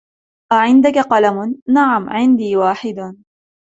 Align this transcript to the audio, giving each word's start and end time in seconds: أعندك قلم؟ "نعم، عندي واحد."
أعندك 0.51 0.97
قلم؟ 0.97 1.61
"نعم، 1.67 2.09
عندي 2.09 2.55
واحد." 2.55 3.23